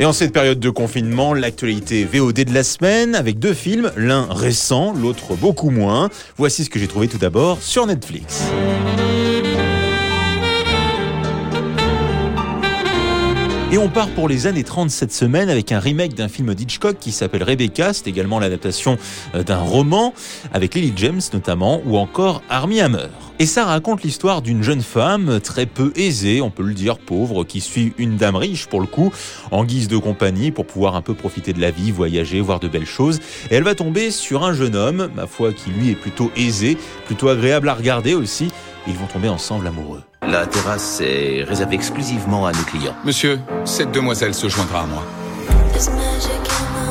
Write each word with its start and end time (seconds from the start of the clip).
Et 0.00 0.04
en 0.04 0.12
cette 0.12 0.32
période 0.32 0.60
de 0.60 0.70
confinement, 0.70 1.34
l'actualité 1.34 2.04
VOD 2.04 2.44
de 2.44 2.54
la 2.54 2.62
semaine 2.62 3.16
avec 3.16 3.40
deux 3.40 3.52
films, 3.52 3.90
l'un 3.96 4.28
récent, 4.30 4.92
l'autre 4.92 5.34
beaucoup 5.34 5.70
moins. 5.70 6.08
Voici 6.36 6.64
ce 6.64 6.70
que 6.70 6.78
j'ai 6.78 6.86
trouvé 6.86 7.08
tout 7.08 7.18
d'abord 7.18 7.60
sur 7.60 7.84
Netflix. 7.84 8.44
Et 13.78 13.80
on 13.80 13.88
part 13.88 14.08
pour 14.08 14.28
les 14.28 14.48
années 14.48 14.64
30 14.64 14.90
cette 14.90 15.12
semaine 15.12 15.48
avec 15.48 15.70
un 15.70 15.78
remake 15.78 16.14
d'un 16.14 16.26
film 16.26 16.52
d'Hitchcock 16.52 16.98
qui 16.98 17.12
s'appelle 17.12 17.44
Rebecca. 17.44 17.92
C'est 17.92 18.08
également 18.08 18.40
l'adaptation 18.40 18.98
euh, 19.36 19.44
d'un 19.44 19.60
roman 19.60 20.14
avec 20.52 20.74
Lily 20.74 20.92
James 20.96 21.20
notamment 21.32 21.80
ou 21.86 21.96
encore 21.96 22.42
Armie 22.48 22.80
Hammer. 22.80 23.06
Et 23.38 23.46
ça 23.46 23.66
raconte 23.66 24.02
l'histoire 24.02 24.42
d'une 24.42 24.64
jeune 24.64 24.82
femme 24.82 25.38
très 25.40 25.64
peu 25.66 25.92
aisée, 25.94 26.40
on 26.40 26.50
peut 26.50 26.64
le 26.64 26.74
dire 26.74 26.98
pauvre, 26.98 27.44
qui 27.44 27.60
suit 27.60 27.92
une 27.98 28.16
dame 28.16 28.34
riche 28.34 28.66
pour 28.66 28.80
le 28.80 28.88
coup, 28.88 29.12
en 29.52 29.64
guise 29.64 29.86
de 29.86 29.96
compagnie 29.96 30.50
pour 30.50 30.66
pouvoir 30.66 30.96
un 30.96 31.02
peu 31.02 31.14
profiter 31.14 31.52
de 31.52 31.60
la 31.60 31.70
vie, 31.70 31.92
voyager, 31.92 32.40
voir 32.40 32.58
de 32.58 32.66
belles 32.66 32.84
choses. 32.84 33.20
Et 33.52 33.54
elle 33.54 33.62
va 33.62 33.76
tomber 33.76 34.10
sur 34.10 34.42
un 34.42 34.54
jeune 34.54 34.74
homme, 34.74 35.08
ma 35.14 35.28
foi, 35.28 35.52
qui 35.52 35.70
lui 35.70 35.90
est 35.90 35.94
plutôt 35.94 36.32
aisé, 36.36 36.76
plutôt 37.06 37.28
agréable 37.28 37.68
à 37.68 37.74
regarder 37.74 38.14
aussi. 38.14 38.48
Ils 38.88 38.94
vont 38.94 39.06
tomber 39.06 39.28
ensemble 39.28 39.68
amoureux. 39.68 40.02
La 40.30 40.46
terrasse 40.46 41.00
est 41.00 41.42
réservée 41.42 41.76
exclusivement 41.76 42.46
à 42.46 42.52
nos 42.52 42.62
clients. 42.64 42.94
Monsieur, 43.02 43.40
cette 43.64 43.92
demoiselle 43.92 44.34
se 44.34 44.46
joindra 44.46 44.82
à 44.82 44.86
moi. 44.86 45.02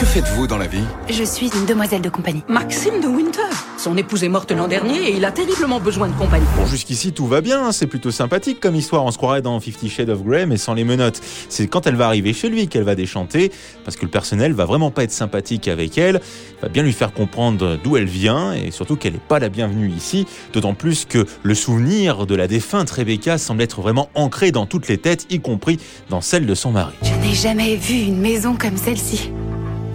Que 0.00 0.06
faites-vous 0.06 0.46
dans 0.46 0.56
la 0.56 0.66
vie? 0.66 0.82
Je 1.10 1.22
suis 1.22 1.50
une 1.54 1.66
demoiselle 1.66 2.00
de 2.00 2.08
compagnie. 2.08 2.42
Maxime 2.48 3.02
de 3.02 3.06
Winter. 3.06 3.42
Son 3.76 3.98
épouse 3.98 4.24
est 4.24 4.30
morte 4.30 4.50
l'an 4.50 4.66
dernier 4.66 5.10
et 5.10 5.16
il 5.16 5.22
a 5.26 5.30
terriblement 5.30 5.78
besoin 5.78 6.08
de 6.08 6.14
compagnie. 6.14 6.46
Bon, 6.56 6.64
jusqu'ici 6.64 7.12
tout 7.12 7.26
va 7.26 7.42
bien, 7.42 7.66
hein, 7.66 7.72
c'est 7.72 7.86
plutôt 7.86 8.10
sympathique 8.10 8.60
comme 8.60 8.74
histoire. 8.74 9.04
On 9.04 9.10
se 9.10 9.18
croirait 9.18 9.42
dans 9.42 9.60
Fifty 9.60 9.90
Shades 9.90 10.08
of 10.08 10.22
Grey, 10.22 10.46
mais 10.46 10.56
sans 10.56 10.72
les 10.72 10.84
menottes. 10.84 11.20
C'est 11.50 11.66
quand 11.66 11.86
elle 11.86 11.96
va 11.96 12.06
arriver 12.06 12.32
chez 12.32 12.48
lui 12.48 12.66
qu'elle 12.66 12.84
va 12.84 12.94
déchanter, 12.94 13.52
parce 13.84 13.98
que 13.98 14.06
le 14.06 14.10
personnel 14.10 14.54
va 14.54 14.64
vraiment 14.64 14.90
pas 14.90 15.02
être 15.02 15.12
sympathique 15.12 15.68
avec 15.68 15.98
elle, 15.98 16.22
va 16.62 16.70
bien 16.70 16.82
lui 16.82 16.94
faire 16.94 17.12
comprendre 17.12 17.78
d'où 17.84 17.98
elle 17.98 18.08
vient 18.08 18.54
et 18.54 18.70
surtout 18.70 18.96
qu'elle 18.96 19.12
n'est 19.12 19.18
pas 19.18 19.38
la 19.38 19.50
bienvenue 19.50 19.90
ici. 19.90 20.26
D'autant 20.54 20.72
plus 20.72 21.04
que 21.04 21.26
le 21.42 21.54
souvenir 21.54 22.24
de 22.24 22.34
la 22.34 22.48
défunte 22.48 22.88
Rebecca 22.88 23.36
semble 23.36 23.60
être 23.60 23.82
vraiment 23.82 24.08
ancré 24.14 24.50
dans 24.50 24.64
toutes 24.64 24.88
les 24.88 24.96
têtes, 24.96 25.26
y 25.28 25.40
compris 25.40 25.78
dans 26.08 26.22
celle 26.22 26.46
de 26.46 26.54
son 26.54 26.70
mari. 26.70 26.94
Je 27.02 27.14
n'ai 27.16 27.34
jamais 27.34 27.76
vu 27.76 27.96
une 27.96 28.18
maison 28.18 28.56
comme 28.56 28.78
celle-ci. 28.78 29.30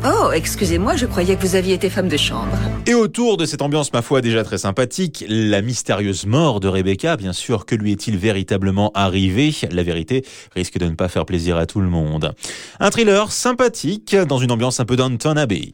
Oh, 0.04 0.32
excusez-moi, 0.34 0.96
je 0.96 1.06
croyais 1.06 1.36
que 1.36 1.42
vous 1.42 1.56
aviez 1.56 1.74
été 1.74 1.90
femme 1.90 2.08
de 2.08 2.18
chambre. 2.18 2.58
Et 2.86 2.94
autour 2.94 3.38
de 3.38 3.46
cette 3.46 3.62
ambiance, 3.62 3.92
ma 3.94 4.02
foi, 4.02 4.22
déjà 4.22 4.44
très 4.44 4.58
sympathique, 4.58 5.26
la 5.28 5.62
mystérieuse 5.62 6.26
mort 6.26 6.60
de 6.60 6.68
Rebecca, 6.68 7.18
bien 7.18 7.34
sûr, 7.34 7.66
que 7.66 7.76
lui 7.76 7.92
est-il 7.92 8.18
véritablement 8.18 8.92
arrivé? 8.94 9.54
La 9.72 9.84
vérité 9.84 10.24
risque 10.54 10.78
de 10.78 10.86
ne 10.86 10.96
pas 10.96 11.08
faire 11.08 11.26
plaisir 11.26 11.58
à 11.58 11.66
tout 11.66 11.82
le 11.82 11.90
monde. 11.90 12.34
Un 12.80 12.90
thriller 12.92 13.32
sympathique, 13.32 14.16
dans 14.16 14.38
une 14.38 14.52
ambiance 14.52 14.80
un 14.80 14.86
peu 14.86 14.96
Downton 14.96 15.38
Abbey. 15.38 15.72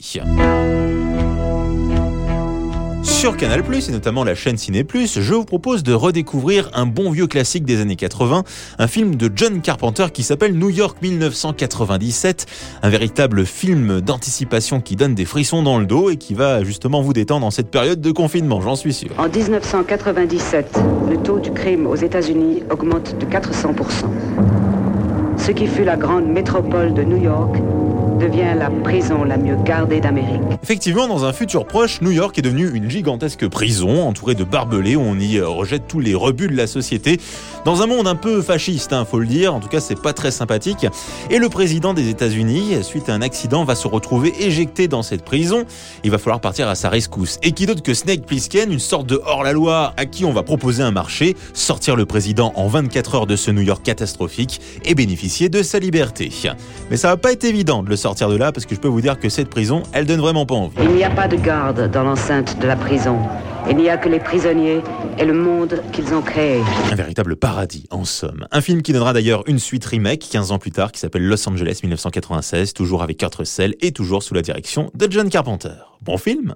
Sur 3.22 3.38
Canal+, 3.38 3.62
et 3.62 3.92
notamment 3.92 4.24
la 4.24 4.34
chaîne 4.34 4.58
Ciné+, 4.58 4.84
je 4.84 5.34
vous 5.36 5.46
propose 5.46 5.84
de 5.84 5.94
redécouvrir 5.94 6.72
un 6.74 6.88
bon 6.88 7.12
vieux 7.12 7.28
classique 7.28 7.66
des 7.66 7.80
années 7.80 7.96
80, 7.96 8.44
un 8.80 8.88
film 8.88 9.14
de 9.14 9.30
John 9.36 9.62
Carpenter 9.62 10.08
qui 10.12 10.24
s'appelle 10.24 10.58
New 10.58 10.72
York 10.72 10.98
1997, 11.04 12.48
un 12.82 12.90
véritable 12.90 13.46
film 13.46 14.02
d'anticipation 14.02 14.82
qui 14.82 14.96
donne 14.96 15.14
des 15.14 15.26
frissons 15.26 15.62
dans 15.62 15.78
le 15.78 15.86
dos 15.86 16.10
et 16.10 16.18
qui 16.18 16.34
va 16.34 16.64
justement 16.64 17.04
vous 17.04 17.14
détendre 17.14 17.46
en 17.46 17.52
cette 17.52 17.70
période 17.70 18.02
de 18.02 18.12
confinement, 18.12 18.60
j'en 18.60 18.76
suis 18.76 18.92
sûr. 18.92 19.12
En 19.20 19.30
1997, 19.30 20.80
le 21.08 21.18
taux 21.18 21.38
du 21.38 21.52
crime 21.52 21.86
aux 21.86 21.96
États-Unis 21.96 22.64
augmente 22.72 23.16
de 23.20 23.26
400%. 23.28 24.06
Ce 25.38 25.52
qui 25.52 25.68
fut 25.68 25.84
la 25.84 25.96
grande 25.96 26.26
métropole 26.26 26.96
de 26.96 27.04
New 27.04 27.22
York 27.22 27.58
devient 28.22 28.54
la 28.56 28.70
prison 28.70 29.24
la 29.24 29.36
mieux 29.36 29.56
gardée 29.56 30.00
d'Amérique. 30.00 30.42
Effectivement, 30.62 31.08
dans 31.08 31.26
un 31.26 31.34
futur 31.34 31.66
proche, 31.66 32.02
New 32.02 32.12
York 32.12 32.38
est 32.38 32.44
devenue 32.44 32.70
une 32.72 32.88
gigantesque 32.88 33.48
prison 33.48 34.08
entourée 34.08 34.36
de 34.36 34.44
barbelés 34.44 34.96
où 34.96 35.02
on 35.02 35.18
y 35.18 35.38
euh, 35.38 35.48
rejette 35.48 35.88
tous 35.88 36.00
les 36.00 36.14
rebuts 36.14 36.48
de 36.48 36.56
la 36.56 36.68
société. 36.68 37.20
Dans 37.66 37.82
un 37.82 37.88
monde 37.88 38.08
un 38.08 38.16
peu 38.16 38.44
fasciste, 38.44 38.94
hein, 38.94 39.06
faut 39.06 39.20
le 39.20 39.26
dire. 39.26 39.56
En 39.56 39.60
tout 39.60 39.70
cas, 39.70 39.80
c'est 39.80 40.00
pas 40.00 40.14
très 40.14 40.30
sympathique. 40.30 40.86
Et 41.32 41.40
le 41.40 41.50
président 41.50 41.96
des 41.96 42.10
États-Unis, 42.10 42.84
suite 42.84 43.10
à 43.10 43.16
un 43.16 43.24
accident, 43.24 43.64
va 43.64 43.74
se 43.74 43.88
retrouver 43.88 44.34
éjecté 44.40 44.88
dans 44.88 45.02
cette 45.02 45.24
prison. 45.26 45.66
Il 46.04 46.12
va 46.12 46.20
falloir 46.20 46.42
partir 46.42 46.68
à 46.68 46.76
sa 46.76 46.90
rescousse. 46.90 47.40
Et 47.42 47.54
qui 47.54 47.66
d'autre 47.66 47.82
que 47.82 47.96
Snake 47.96 48.28
Plissken, 48.28 48.72
une 48.72 48.80
sorte 48.80 49.08
de 49.08 49.20
hors-la-loi 49.26 49.94
à 49.98 50.06
qui 50.06 50.26
on 50.26 50.32
va 50.32 50.44
proposer 50.44 50.84
un 50.84 50.92
marché, 50.92 51.36
sortir 51.54 51.96
le 51.96 52.06
président 52.06 52.54
en 52.56 52.68
24 52.68 53.16
heures 53.16 53.28
de 53.28 53.36
ce 53.36 53.50
New 53.50 53.62
York 53.62 53.82
catastrophique 53.84 54.62
et 54.86 54.94
bénéficier 54.94 55.50
de 55.50 55.64
sa 55.64 55.80
liberté. 55.80 56.32
Mais 56.92 56.98
ça 56.98 57.08
va 57.08 57.18
pas 57.18 57.32
être 57.32 57.46
évident 57.46 57.82
de 57.82 57.90
le 57.90 57.96
sortir 57.96 58.11
sortir 58.12 58.28
de 58.28 58.36
là 58.36 58.52
parce 58.52 58.66
que 58.66 58.76
je 58.76 58.80
peux 58.82 58.90
vous 58.90 59.00
dire 59.00 59.18
que 59.18 59.30
cette 59.30 59.50
prison, 59.50 59.84
elle 59.94 60.06
donne 60.06 60.20
vraiment 60.20 60.46
pas 60.46 60.56
envie. 60.56 60.76
Il 60.84 60.92
n'y 60.92 61.04
a 61.06 61.10
pas 61.10 61.30
de 61.30 61.38
garde 61.38 61.90
dans 61.90 62.04
l'enceinte 62.04 62.60
de 62.60 62.68
la 62.68 62.76
prison. 62.76 63.18
Il 63.70 63.78
n'y 63.78 63.90
a 63.90 63.96
que 63.96 64.10
les 64.10 64.20
prisonniers 64.20 64.82
et 65.18 65.24
le 65.24 65.34
monde 65.34 65.82
qu'ils 65.94 66.14
ont 66.14 66.22
créé. 66.22 66.62
Un 66.92 66.96
véritable 66.96 67.38
paradis, 67.38 67.86
en 67.90 68.04
somme. 68.04 68.46
Un 68.52 68.60
film 68.60 68.82
qui 68.82 68.92
donnera 68.92 69.14
d'ailleurs 69.14 69.44
une 69.48 69.60
suite 69.60 69.86
remake 69.86 70.28
15 70.30 70.52
ans 70.52 70.58
plus 70.58 70.72
tard 70.72 70.92
qui 70.92 71.00
s'appelle 71.00 71.26
Los 71.26 71.48
Angeles 71.48 71.80
1996, 71.84 72.74
toujours 72.74 73.02
avec 73.02 73.18
Kurt 73.18 73.36
Russell 73.36 73.76
et 73.80 73.94
toujours 73.94 74.24
sous 74.24 74.34
la 74.34 74.42
direction 74.42 74.92
de 74.94 75.10
John 75.10 75.30
Carpenter. 75.30 75.70
Bon 76.02 76.18
film 76.18 76.50